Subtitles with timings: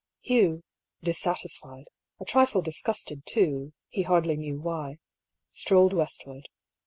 [0.21, 0.63] Hugh,
[1.03, 1.87] dissatisfied,
[2.19, 4.97] a trifle disgusted too, he hardly knew why,
[5.51, 6.49] strolled westward.